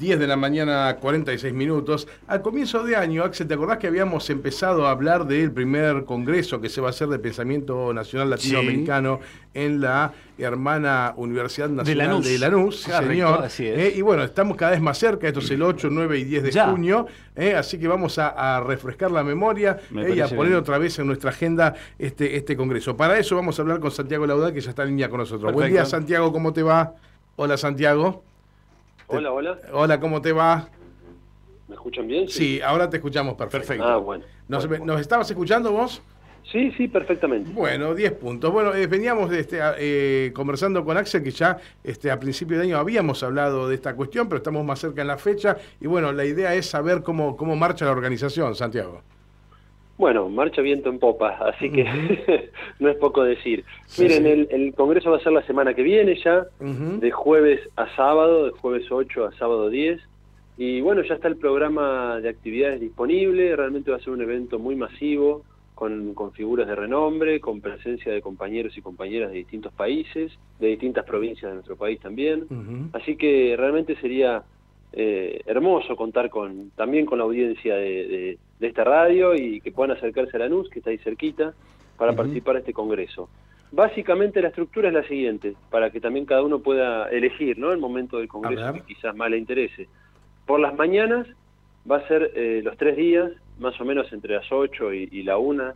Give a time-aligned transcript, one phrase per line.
[0.00, 2.08] 10 de la mañana, 46 minutos.
[2.26, 6.58] Al comienzo de año, Axel, ¿te acordás que habíamos empezado a hablar del primer congreso
[6.58, 9.20] que se va a hacer de pensamiento nacional latinoamericano
[9.52, 12.86] en la hermana Universidad Nacional de Lanús?
[12.86, 13.46] De señor.
[13.58, 16.42] Eh, y bueno, estamos cada vez más cerca, esto es el 8, 9 y 10
[16.44, 17.06] de junio,
[17.36, 21.08] eh, así que vamos a, refrescar la memoria eh, y a poner otra vez en
[21.08, 22.96] nuestra agenda este, este congreso.
[22.96, 25.52] Para eso vamos a hablar con Santiago Laudal, que ya está en línea con nosotros.
[25.52, 26.94] Buen día, Santiago, ¿cómo te va?
[27.36, 28.29] Hola, Santiago.
[29.12, 29.58] Hola, hola.
[29.72, 30.68] Hola, ¿cómo te va?
[31.66, 32.28] ¿Me escuchan bien?
[32.28, 33.82] Sí, ahora te escuchamos perfecto.
[33.84, 34.24] Ah, bueno.
[34.46, 34.64] ¿Nos,
[35.00, 36.00] estabas escuchando vos?
[36.44, 37.50] Sí, sí, perfectamente.
[37.52, 38.52] Bueno, 10 puntos.
[38.52, 42.78] Bueno, eh, veníamos este, eh, conversando con Axel, que ya este, a principio de año
[42.78, 45.56] habíamos hablado de esta cuestión, pero estamos más cerca en la fecha.
[45.80, 49.02] Y bueno, la idea es saber cómo, cómo marcha la organización, Santiago.
[50.00, 51.84] Bueno, marcha viento en popa, así que
[52.78, 53.66] no es poco decir.
[53.98, 58.46] Miren, El, Congreso va a ser la semana que viene ya, de jueves a sábado,
[58.46, 60.00] de jueves 8 a sábado 10.
[60.56, 64.58] Y bueno, ya está el programa de actividades disponible, realmente va a ser un evento
[64.58, 65.42] muy masivo,
[65.74, 70.68] con, con figuras de renombre, con presencia de compañeros y compañeras de distintos países, de
[70.68, 72.46] distintas provincias de nuestro país también.
[72.94, 74.44] Así que realmente sería
[74.92, 80.36] eh, hermoso contar con también con la audiencia de, esta radio y que puedan acercarse
[80.36, 81.54] a la NUS, que está ahí cerquita,
[81.96, 83.28] para participar de este congreso.
[83.72, 87.72] Básicamente la estructura es la siguiente, para que también cada uno pueda elegir ¿no?
[87.72, 89.88] el momento del congreso que quizás más le interese.
[90.44, 91.26] Por las mañanas
[91.88, 95.38] va a ser eh, los tres días, más o menos entre las 8 y, la
[95.38, 95.72] 1,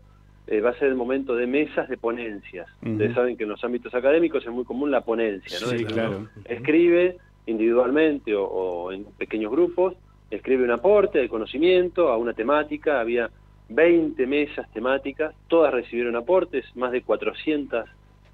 [0.48, 2.66] eh, va a ser el momento de mesas de ponencias.
[2.82, 5.68] Ustedes saben que en los ámbitos académicos es muy común la ponencia, ¿no?
[5.68, 6.28] Sí, claro.
[6.46, 9.94] Escribe individualmente o, en pequeños grupos,
[10.30, 13.30] escribe un aporte de conocimiento a una temática, había
[13.68, 17.88] 20 mesas temáticas, todas recibieron aportes, más de 400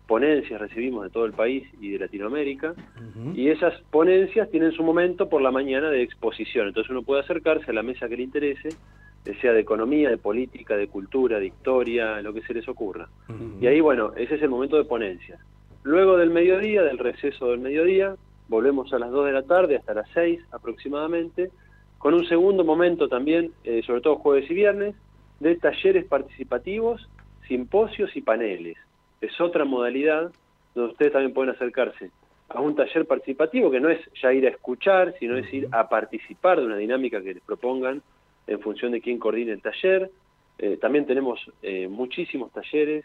[0.06, 2.74] ponencias recibimos de todo el país y de Latinoamérica,
[3.34, 7.70] y esas ponencias tienen su momento por la mañana de exposición, entonces uno puede acercarse
[7.70, 8.70] a la mesa que le interese,
[9.40, 13.08] sea de economía, de política, de cultura, de historia, lo que se les ocurra.
[13.60, 15.38] Y ahí, bueno, ese es el momento de ponencias.
[15.82, 18.16] Luego del mediodía, del receso del mediodía,
[18.50, 21.50] volvemos a las 2 de la tarde hasta las 6 aproximadamente,
[21.98, 24.96] con un segundo momento también, eh, sobre todo jueves y viernes,
[25.38, 27.08] de talleres participativos,
[27.46, 28.76] simposios y paneles.
[29.20, 30.32] Es otra modalidad
[30.74, 32.10] donde ustedes también pueden acercarse
[32.48, 35.88] a un taller participativo que no es ya ir a escuchar, sino es ir a
[35.88, 38.02] participar de una dinámica que les propongan
[38.48, 40.10] en función de quién coordine el taller.
[40.58, 43.04] Eh, también tenemos eh, muchísimos talleres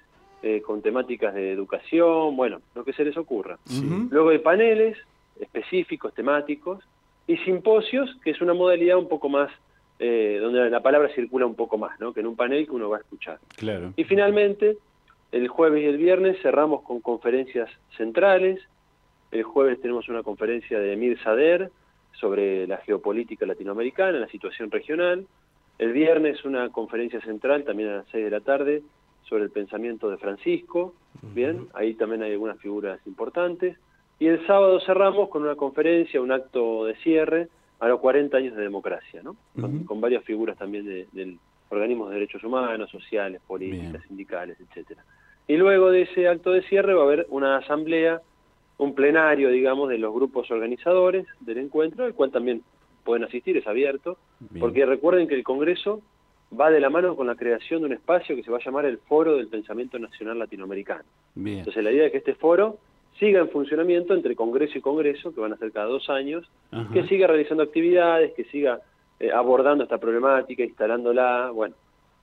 [0.64, 3.58] con temáticas de educación, bueno, lo que se les ocurra.
[4.12, 4.96] Luego hay paneles,
[5.40, 6.84] específicos, temáticos,
[7.28, 9.52] y simposios, que es una modalidad un poco más,
[10.00, 12.14] eh, donde la palabra circula un poco más, ¿no?
[12.14, 13.40] que en un panel que uno va a escuchar.
[13.56, 13.94] Claro.
[13.96, 14.78] Y finalmente,
[15.32, 18.62] el jueves y el viernes cerramos con conferencias centrales.
[19.32, 21.72] El jueves tenemos una conferencia de Emir Sader
[22.14, 25.26] sobre la geopolítica latinoamericana, la situación regional.
[25.78, 28.82] El viernes una conferencia central, también a las 6 de la tarde,
[29.28, 30.94] sobre el pensamiento de Francisco.
[31.22, 33.78] Bien, ahí también hay algunas figuras importantes.
[34.20, 37.50] Y el sábado cerramos con una conferencia, un acto de cierre
[37.80, 39.36] a los 40 años de democracia, ¿no?
[39.86, 41.38] con, varias figuras también de,
[41.70, 45.04] organismos de derechos humanos, sociales, políticas, sindicales, etcétera.
[45.48, 48.22] Y luego de ese acto de cierre va a haber una asamblea,
[48.78, 52.64] un plenario, digamos, de los grupos organizadores del encuentro, al cual también
[53.04, 54.18] pueden asistir, es abierto,
[54.60, 56.02] porque recuerden que el Congreso
[56.60, 58.86] va de la mano con la creación de un espacio que se va a llamar
[58.86, 61.04] el Foro del Pensamiento Nacional Latinoamericano.
[61.36, 62.78] Entonces la idea es que este foro
[63.20, 66.46] siga en funcionamiento entre Congreso y Congreso, que van a ser cada dos años,
[66.92, 68.82] que siga realizando actividades, que siga
[69.20, 71.76] eh, abordando esta problemática, instalándola, bueno,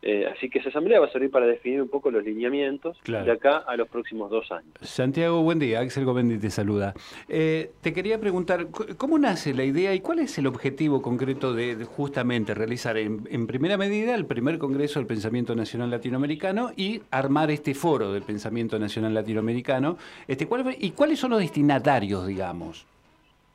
[0.05, 3.31] eh, así que esa asamblea va a servir para definir un poco los lineamientos de
[3.31, 4.73] acá a los próximos dos años.
[4.81, 5.79] Santiago, buen día.
[5.79, 6.93] Axel Govendi te saluda.
[7.29, 11.85] Eh, te quería preguntar, ¿cómo nace la idea y cuál es el objetivo concreto de,
[11.85, 17.75] justamente realizar en, primera medida el primer Congreso del Pensamiento Nacional Latinoamericano y armar este
[17.75, 19.99] foro del Pensamiento Nacional Latinoamericano?
[20.27, 20.49] Este,
[20.81, 22.87] ¿Y cuáles son los destinatarios, digamos?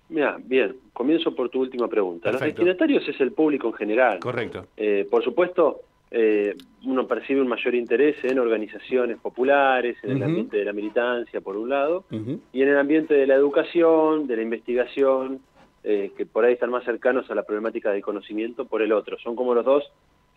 [0.10, 2.32] Mira, bien, comienzo por tu última pregunta.
[2.32, 4.20] Los destinatarios es el público en general.
[4.20, 4.68] Correcto.
[4.78, 6.56] Eh, por supuesto, eh,
[6.86, 11.58] uno percibe un mayor interés en organizaciones populares, en el ambiente de la militancia, por
[11.58, 15.42] un lado, y en el ambiente de la educación, de la investigación,
[15.84, 19.18] eh, que por ahí están más cercanos a la problemática del conocimiento, por el otro.
[19.20, 19.84] Son como los dos,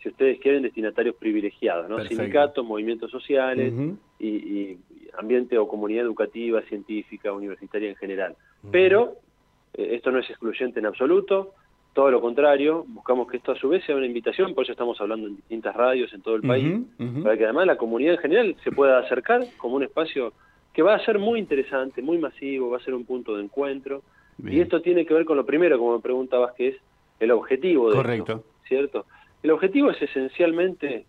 [0.03, 2.05] si ustedes quieren, destinatarios privilegiados, ¿no?
[2.05, 3.73] Sindicatos, movimientos sociales
[4.19, 4.79] y,
[5.19, 8.37] ambiente o comunidad educativa, científica, universitaria en general.
[8.71, 9.17] Pero
[9.75, 11.55] eh, esto no es excluyente en absoluto,
[11.93, 15.01] todo lo contrario, buscamos que esto a su vez sea una invitación, por eso estamos
[15.01, 16.81] hablando en distintas radios en todo el país,
[17.23, 20.33] para que además la comunidad en general se pueda acercar como un espacio
[20.73, 24.03] que va a ser muy interesante, muy masivo, va a ser un punto de encuentro
[24.43, 26.77] Y esto tiene que ver con lo primero, como me preguntabas, que es
[27.19, 28.45] el objetivo de Correcto.
[28.67, 29.07] ¿cierto?
[29.43, 31.07] El objetivo es esencialmente,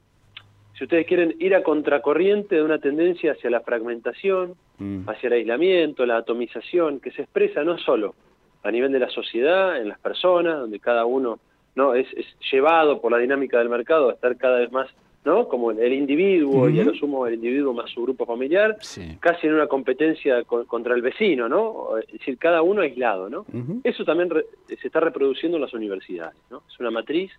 [0.77, 5.07] si ustedes quieren, ir a contracorriente de una tendencia hacia la fragmentación, mm.
[5.07, 8.16] hacia el aislamiento, la atomización, que se expresa no solo
[8.63, 11.40] a nivel de la sociedad, en las personas, donde cada uno
[11.75, 12.08] no es,
[12.52, 14.88] llevado por la dinámica del mercado a estar cada vez más
[15.24, 15.48] ¿no?
[15.48, 18.78] Como el individuo, y a lo sumo el individuo más su grupo familiar,
[19.19, 21.98] casi en una competencia contra el vecino, ¿no?
[22.00, 23.46] Es decir, cada uno aislado, ¿no?
[23.84, 24.30] Eso también
[24.68, 26.63] se está reproduciendo en las universidades, ¿no?
[26.68, 27.31] Es una matriz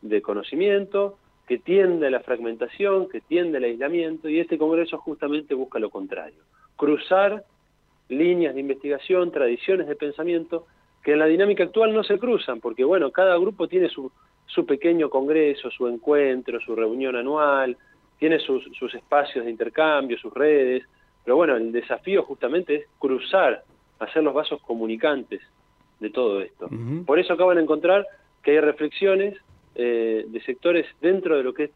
[0.00, 5.52] de conocimiento que tiende a la fragmentación, que tiende al aislamiento, y este congreso justamente
[5.54, 6.42] busca lo contrario,
[6.76, 7.44] cruzar
[8.10, 10.66] líneas de investigación, tradiciones de pensamiento,
[11.02, 14.12] que en la dinámica actual no se cruzan, porque bueno, cada grupo tiene su,
[14.46, 17.76] su pequeño congreso, su encuentro, su reunión anual,
[18.18, 20.84] tiene sus, espacios de intercambio, sus redes,
[21.24, 23.64] pero bueno, el desafío justamente es cruzar,
[23.98, 25.40] hacer los vasos comunicantes
[26.00, 26.68] de todo esto.
[27.06, 28.06] Por eso acaban de encontrar
[28.42, 29.38] que hay reflexiones
[29.74, 31.70] eh, de sectores dentro de lo que es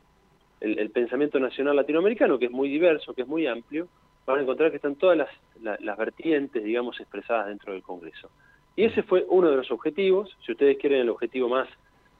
[0.60, 3.88] el, pensamiento nacional latinoamericano, que es muy diverso, que es muy amplio,
[4.26, 8.30] van a encontrar que están todas las, las vertientes, digamos, expresadas dentro del Congreso.
[8.76, 11.68] Y ese fue uno de los objetivos, si ustedes quieren el objetivo más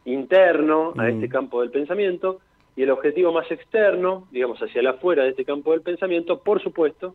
[0.05, 2.41] interno a este campo del pensamiento
[2.77, 6.63] y el objetivo más externo, digamos, hacia el afuera de este campo del pensamiento, por
[6.63, 7.15] supuesto,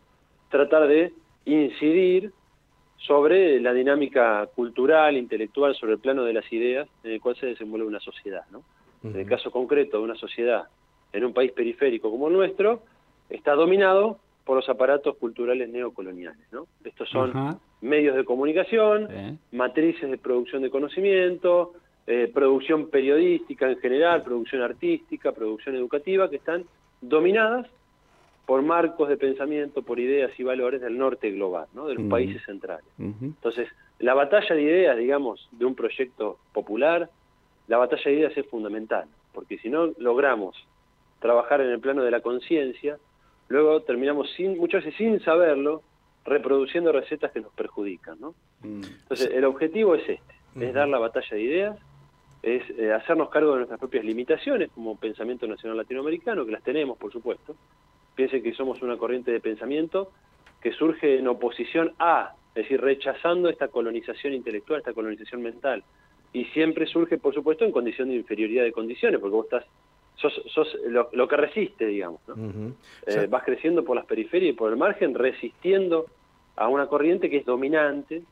[0.50, 1.14] tratar de
[1.46, 2.32] incidir
[2.98, 7.46] sobre la dinámica cultural, intelectual, sobre el plano de las ideas en el cual se
[7.46, 8.44] desenvuelve una sociedad.
[8.52, 8.64] ¿no?
[9.04, 10.66] En el caso concreto de una sociedad
[11.14, 12.84] en un país periférico como el nuestro,
[13.30, 14.20] está dominado
[14.50, 16.42] por los aparatos culturales neocoloniales.
[16.52, 16.66] ¿no?
[16.84, 21.74] Estos son medios de comunicación, matrices de producción de conocimiento,
[22.08, 26.66] eh, producción periodística en general, producción artística, producción educativa, que están
[27.00, 27.68] dominadas
[28.48, 31.86] por marcos de pensamiento, por ideas y valores del norte global, ¿no?
[31.86, 32.90] de los países centrales.
[32.98, 33.70] Entonces,
[34.00, 37.08] la batalla de ideas, digamos, de un proyecto popular,
[37.68, 40.56] la batalla de ideas es fundamental, porque si no logramos
[41.20, 42.98] trabajar en el plano de la conciencia,
[43.50, 45.84] luego terminamos sin, muchas veces sin saberlo,
[46.26, 48.20] reproduciendo recetas que nos perjudican.
[48.20, 48.36] ¿no?
[48.62, 48.84] Mm.
[48.84, 51.80] Entonces, el objetivo es este, es dar la batalla de ideas,
[52.42, 56.98] es eh, hacernos cargo de nuestras propias limitaciones como pensamiento nacional latinoamericano, que las tenemos,
[56.98, 57.56] por supuesto.
[58.16, 60.12] Piensen que somos una corriente de pensamiento
[60.62, 65.84] que surge en oposición a, es decir, rechazando esta colonización intelectual, esta colonización mental.
[66.32, 69.66] Y siempre surge, por supuesto, en condición de inferioridad de condiciones, porque vos estás,
[70.20, 72.22] sos, sos lo, que resiste, digamos.
[72.28, 72.74] ¿no?
[73.06, 76.08] Eh, vas creciendo por las periferias y por el margen, resistiendo
[76.56, 78.24] a una corriente que es dominante,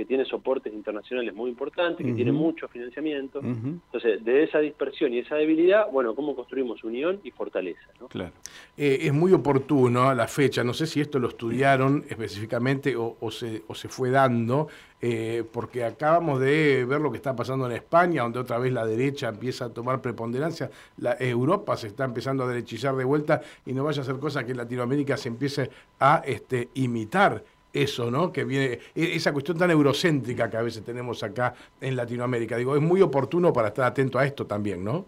[0.00, 3.40] que tiene soportes internacionales muy importantes, que tiene mucho financiamiento.
[3.40, 7.82] Entonces, de esa dispersión y esa debilidad, bueno, ¿cómo construimos unión y fortaleza?
[8.08, 8.32] Claro.
[8.78, 13.62] Eh, es muy oportuno la fecha, no sé si esto lo estudiaron específicamente o, se,
[13.68, 14.68] o se, fue dando,
[15.02, 18.86] eh, porque acabamos de ver lo que está pasando en España, donde otra vez la
[18.86, 23.74] derecha empieza a tomar preponderancia, la, Europa se está empezando a derechizar de vuelta y
[23.74, 25.68] no vaya a ser cosa que Latinoamérica se empiece
[25.98, 28.32] a este, imitar eso, ¿no?
[28.32, 32.56] Que viene, e, esa cuestión tan eurocéntrica que a veces tenemos acá en Latinoamérica.
[32.56, 35.04] Digo, es muy oportuno para estar atento a esto también, ¿no?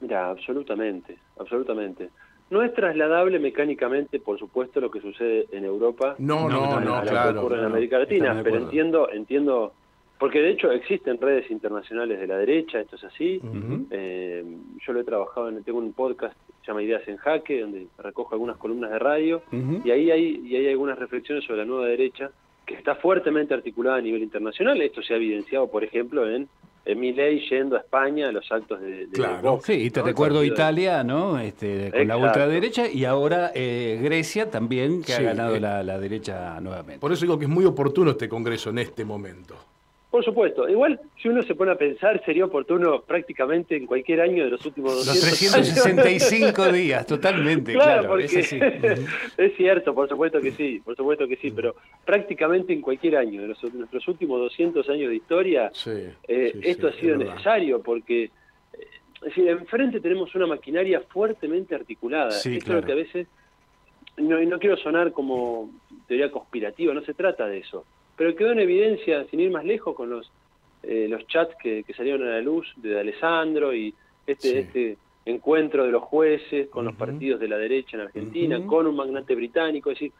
[0.00, 2.10] Mira, absolutamente, absolutamente.
[2.50, 6.14] No es trasladable mecánicamente, por supuesto, lo que sucede en Europa.
[6.18, 7.40] No, no, no, claro.
[7.40, 9.74] ocurre en América Latina, pero entiendo, entiendo
[10.18, 13.40] porque de hecho existen redes internacionales de la derecha, esto es así.
[13.90, 14.44] Eh,
[14.84, 17.86] yo lo he trabajado, en, tengo un podcast que se llama Ideas en Jaque, donde
[17.98, 21.86] recojo algunas columnas de radio, y ahí hay, y hay algunas reflexiones sobre la nueva
[21.86, 22.30] derecha
[22.66, 24.80] que está fuertemente articulada a nivel internacional.
[24.82, 26.48] Esto se ha evidenciado, por ejemplo, en,
[26.96, 29.60] mi ley yendo a España a los actos de, de claro.
[29.62, 31.38] sí, y te recuerdo Italia, ¿no?
[31.38, 36.58] Este, con la ultraderecha, y ahora eh, Grecia también, que ha ganado la, la derecha
[36.60, 36.98] nuevamente.
[36.98, 39.54] Por eso digo que es muy oportuno este congreso en este momento.
[40.10, 40.66] Por supuesto.
[40.66, 44.64] Igual, si uno se pone a pensar, sería oportuno prácticamente en cualquier año de los
[44.64, 48.16] últimos 200 Los 365 días, totalmente, claro.
[48.18, 53.42] es, cierto, por supuesto que sí, por supuesto que sí, pero prácticamente en cualquier año
[53.42, 55.70] de nuestros últimos 200 años de historia,
[56.26, 58.30] eh, esto ha sido necesario porque eh,
[59.16, 62.30] es decir, enfrente tenemos una maquinaria fuertemente articulada.
[62.30, 63.26] Esto es lo que a veces,
[64.16, 65.70] no, y no quiero sonar como
[66.06, 67.84] teoría conspirativa, no se trata de eso
[68.18, 70.30] pero quedó en evidencia, sin ir más lejos, con los,
[70.82, 73.94] eh, los chats que, salieron a la luz de Alessandro y
[74.26, 78.88] este, este encuentro de los jueces con los partidos de la derecha en Argentina, con
[78.88, 79.90] un magnate británico.
[79.90, 80.12] Es decir,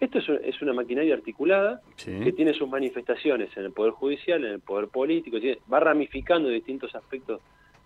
[0.00, 4.60] esto es, una maquinaria articulada que tiene sus manifestaciones en el Poder Judicial, en el
[4.60, 5.36] Poder Político,
[5.70, 7.42] va ramificando distintos aspectos,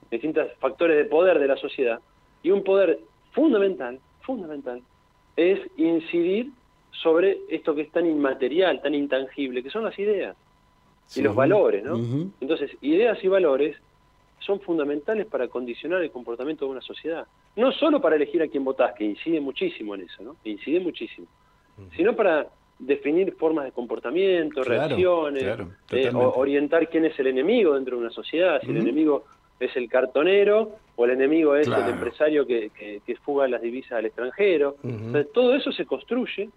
[0.09, 2.01] distintos factores de poder de la sociedad.
[2.45, 3.01] Y un poder
[3.33, 4.83] fundamental, fundamental,
[5.37, 6.51] es incidir
[7.03, 10.37] sobre esto que es tan inmaterial, tan intangible, que son las ideas.
[11.15, 11.97] y los valores, ¿no?
[12.41, 13.77] Entonces, ideas y valores
[14.41, 17.27] son fundamentales para condicionar el comportamiento de una sociedad.
[17.57, 20.37] No solo para elegir a quién votás, que incide muchísimo en eso, ¿no?
[20.45, 21.27] Incide muchísimo.
[21.97, 25.45] Sino para definir formas de comportamiento, reacciones,
[25.91, 29.25] eh, orientar quién es el enemigo dentro de una sociedad, si el enemigo
[29.59, 32.71] es el cartonero o el enemigo es el empresario que,
[33.05, 34.77] que, fuga las divisas al extranjero.
[35.33, 36.49] todo eso se construye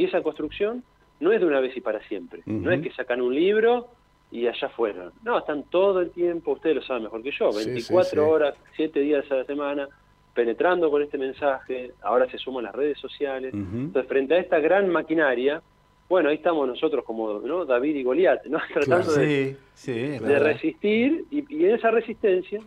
[0.00, 0.82] y esa construcción
[1.20, 2.40] no es de una vez y para siempre.
[2.46, 3.88] No es que sacan un libro
[4.30, 5.12] y allá fueron.
[5.22, 9.30] No, están todo el tiempo, ustedes lo saben mejor que yo, 24 horas, 7 días
[9.30, 9.88] a la semana,
[10.32, 13.52] penetrando con este mensaje, ahora se suman las redes sociales.
[13.52, 15.60] Entonces, frente a esta gran maquinaria,
[16.08, 17.66] bueno, ahí estamos nosotros como ¿no?
[17.66, 18.58] David y Goliat, ¿no?
[18.72, 19.54] tratando de,
[19.84, 22.62] de resistir y, en esa resistencia,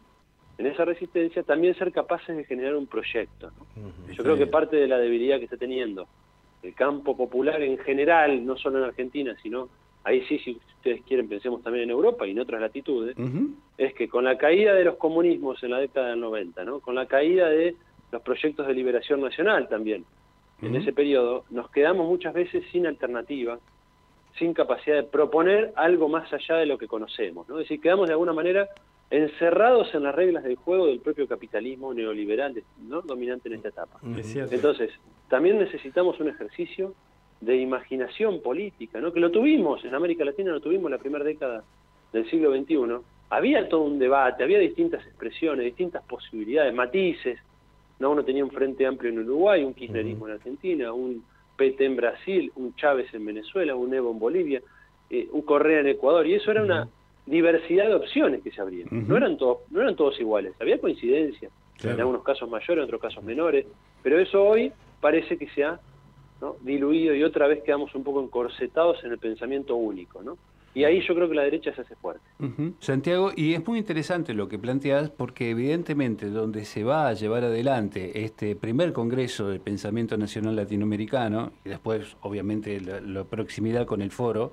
[0.60, 3.50] en esa resistencia también ser capaces de generar un proyecto.
[4.12, 6.08] Yo creo que parte de la debilidad que está teniendo
[6.64, 9.70] el campo popular en general, no solo en Argentina, sino
[10.04, 13.16] ahí sí, si ustedes quieren, pensemos también en Europa y en otras latitudes,
[13.78, 16.80] es que con la caída de los comunismos en la década del 90, ¿no?
[16.80, 17.76] con la caída de
[18.12, 20.06] los proyectos de liberación nacional también,
[20.62, 23.60] en ese periodo, nos quedamos muchas veces sin alternativa,
[24.40, 27.50] sin capacidad de proponer algo más allá de lo que conocemos.
[27.50, 27.60] ¿no?
[27.60, 28.70] Es decir, quedamos de alguna manera
[29.14, 33.02] encerrados en las reglas del juego del propio capitalismo neoliberal ¿no?
[33.04, 34.00] dominante en esta etapa.
[34.04, 34.90] Entonces,
[35.30, 36.96] también necesitamos un ejercicio
[37.40, 39.14] de imaginación política, ¿no?
[39.14, 41.64] que lo tuvimos en América Latina, lo tuvimos en la primera década
[42.12, 43.06] del siglo XXI.
[43.30, 47.38] Había todo un debate, había distintas expresiones, distintas posibilidades, matices.
[48.00, 48.10] ¿no?
[48.12, 51.24] Uno tenía un Frente Amplio en Uruguay, un Kirchnerismo en Argentina, un
[51.56, 54.62] PT en Brasil, un Chávez en Venezuela, un Evo en Bolivia,
[55.12, 56.88] eh, un Correa en Ecuador, y eso era una
[57.26, 58.88] diversidad de opciones que se abrían.
[58.92, 61.52] no, eran todos, no eran todos iguales, había coincidencias,
[61.84, 63.66] en algunos casos mayores, en otros casos menores,
[64.02, 65.80] pero eso hoy parece que se ha
[66.62, 70.22] diluido y otra vez quedamos un poco encorsetados en el pensamiento único.
[70.22, 70.38] ¿no?
[70.76, 72.22] Y ahí yo creo que la derecha se hace fuerte.
[72.80, 77.44] Santiago, y es muy interesante lo que planteas porque evidentemente donde se va a llevar
[77.44, 84.12] adelante este primer Congreso del Pensamiento Nacional Latinoamericano, y después obviamente la, proximidad con el
[84.12, 84.52] foro,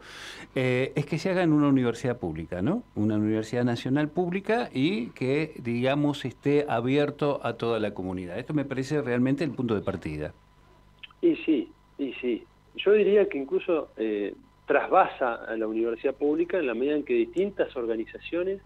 [0.54, 2.82] eh, es que se haga en una universidad pública, ¿no?
[2.94, 8.38] Una universidad nacional pública y que, digamos, esté abierto a toda la comunidad.
[8.38, 10.34] Esto me parece realmente el punto de partida.
[11.22, 12.44] Y sí, y sí.
[12.76, 13.88] Yo diría que incluso...
[13.96, 14.34] Eh,
[14.70, 18.62] trasvasa a la universidad pública en la medida en que distintas organizaciones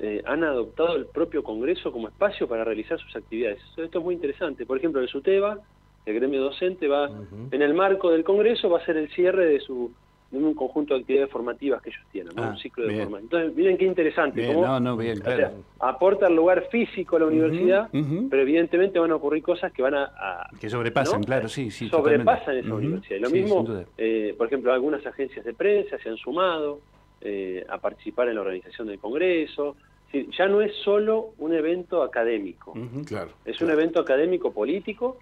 [0.00, 3.60] eh, han adoptado el propio Congreso como espacio para realizar sus actividades.
[3.76, 4.66] Esto es muy interesante.
[4.66, 5.60] Por ejemplo, el SUTEBA,
[6.06, 7.08] el gremio docente, va
[7.52, 9.92] en el marco del Congreso va a ser el cierre de su
[10.30, 13.22] de un conjunto de actividades formativas que ellos tienen, un ah, ciclo de formación.
[13.22, 14.52] Entonces, miren qué interesante.
[14.52, 15.52] no, no, bien, claro.
[15.80, 19.94] aporta el lugar físico a la universidad, pero evidentemente van a ocurrir cosas que van
[19.94, 20.48] a...
[20.60, 21.88] que sobrepasan, claro, sí, sí.
[21.88, 23.20] Sobrepasan esa universidad.
[23.20, 23.66] lo mismo,
[23.96, 26.80] eh, por ejemplo, algunas agencias de prensa se han sumado
[27.20, 29.76] eh, a participar en la organización del Congreso.
[30.12, 32.74] ya no es solo un evento académico,
[33.06, 35.18] claro, es un evento académico político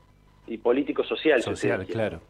[0.47, 1.43] y político-social.
[1.43, 2.21] Social, claro.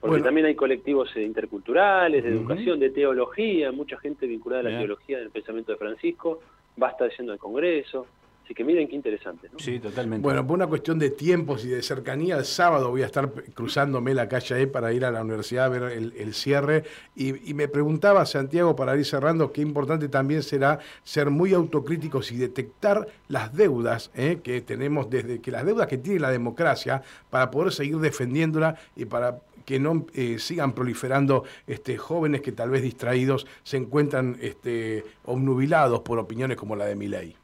[0.00, 4.78] Porque también hay colectivos eh, interculturales, de educación, de teología, mucha gente vinculada a la
[4.78, 6.40] teología del pensamiento de Francisco,
[6.80, 8.06] va a estar yendo al Congreso.
[8.48, 9.50] Así que miren qué interesante.
[9.52, 9.58] ¿no?
[9.58, 10.22] Sí, totalmente.
[10.22, 14.14] Bueno, por una cuestión de tiempos y de cercanía, el sábado voy a estar cruzándome
[14.14, 16.84] la calle ahí para ir a la universidad a ver el, cierre.
[17.14, 22.38] Y, me preguntaba, Santiago, para ir cerrando, qué importante también será ser muy autocríticos y
[22.38, 24.38] detectar las deudas ¿eh?
[24.42, 29.04] que tenemos, desde que las deudas que tiene la democracia, para poder seguir defendiéndola y
[29.04, 35.04] para que no eh, sigan proliferando este, jóvenes que tal vez distraídos se encuentran este,
[35.26, 37.36] obnubilados por opiniones como la de Milei.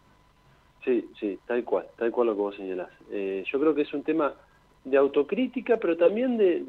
[0.85, 2.91] Sí, sí, tal cual, tal cual lo que vos señalás.
[3.11, 4.35] Eh, yo creo que es un tema
[4.85, 6.61] de autocrítica, pero también de,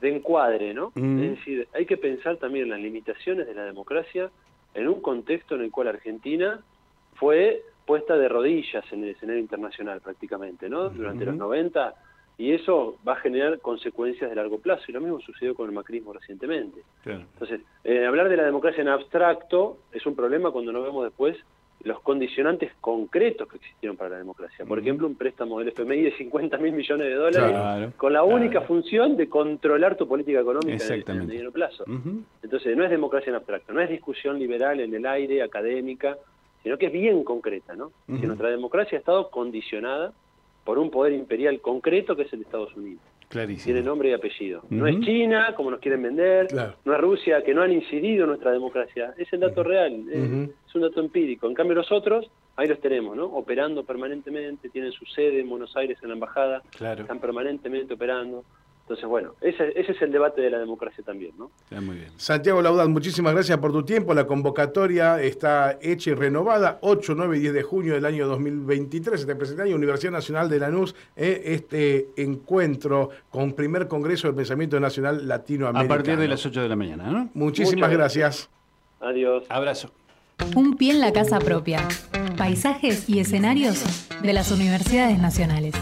[0.00, 0.92] de, encuadre, ¿no?
[0.94, 1.22] Mm.
[1.22, 4.30] Es decir, hay que pensar también en las limitaciones de la democracia
[4.74, 6.60] en un contexto en el cual Argentina
[7.14, 10.90] fue puesta de rodillas en el escenario internacional prácticamente, ¿no?
[10.90, 11.94] Durante los 90,
[12.36, 15.74] y eso va a generar consecuencias de largo plazo, y lo mismo sucedió con el
[15.74, 16.82] macrismo recientemente.
[17.04, 21.36] Entonces, eh, hablar de la democracia en abstracto es un problema cuando no vemos después
[21.84, 24.64] los condicionantes concretos que existieron para la democracia.
[24.64, 28.62] Por ejemplo, un préstamo del FMI de 50 mil millones de dólares con la única
[28.62, 31.84] función de controlar tu política económica en el mediano plazo.
[32.42, 36.18] Entonces, no es democracia en abstracto, no es discusión liberal en el aire, académica,
[36.62, 37.92] sino que es bien concreta, ¿no?
[38.06, 40.12] Que nuestra democracia ha estado condicionada
[40.64, 43.00] por un poder imperial concreto que es el Estados Unidos.
[43.72, 44.62] Tiene nombre y apellido.
[44.70, 46.48] No es China, como nos quieren vender,
[46.84, 49.14] no es Rusia, que no han incidido en nuestra democracia.
[49.18, 51.46] Es el dato real, es, un dato empírico.
[51.46, 53.24] En cambio los otros, ahí los tenemos, ¿no?
[53.24, 58.44] Operando permanentemente, tienen su sede en Buenos Aires en la embajada, están permanentemente operando.
[58.88, 61.50] Entonces, bueno, ese, es el debate de la democracia también, ¿no?
[61.82, 62.08] muy bien.
[62.16, 64.14] Santiago Laudal, muchísimas gracias por tu tiempo.
[64.14, 69.20] La convocatoria está hecha y renovada 8, 9 y 10 de junio del año 2023.
[69.20, 75.28] Este presentario Universidad Nacional de Lanús, eh, este encuentro con primer Congreso del Pensamiento Nacional
[75.28, 75.84] Latinoamericano.
[75.84, 77.28] A partir de las 8 de la mañana, ¿no?
[77.34, 78.48] Muchísimas gracias.
[79.00, 79.44] Adiós.
[79.50, 79.92] Abrazo.
[80.56, 81.86] Un pie en la casa propia.
[82.38, 83.84] Paisajes y escenarios
[84.22, 85.74] de las universidades nacionales.